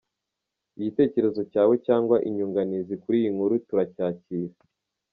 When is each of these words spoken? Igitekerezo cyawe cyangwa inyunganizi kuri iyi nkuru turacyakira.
Igitekerezo 0.77 1.41
cyawe 1.51 1.75
cyangwa 1.85 2.15
inyunganizi 2.27 2.93
kuri 3.01 3.15
iyi 3.21 3.29
nkuru 3.35 3.55
turacyakira. 3.67 4.55